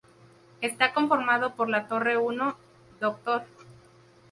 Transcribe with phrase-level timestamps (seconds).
[0.61, 2.53] Está conformado por la Torre I
[2.99, 3.43] “Dr.